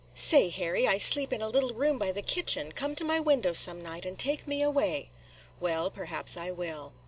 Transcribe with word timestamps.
Say, 0.15 0.49
Harry, 0.49 0.87
I 0.87 0.97
sleep 0.97 1.31
in 1.31 1.43
a 1.43 1.47
little 1.47 1.75
room 1.75 1.99
by 1.99 2.11
the 2.11 2.23
kitchen; 2.23 2.71
come 2.71 2.95
to 2.95 3.03
my 3.05 3.19
window 3.19 3.53
some 3.53 3.83
night 3.83 4.03
and 4.03 4.17
take 4.17 4.47
me 4.47 4.63
away." 4.63 5.11
"Well, 5.59 5.91
perhaps 5.91 6.35
I 6.35 6.49
will." 6.49 6.93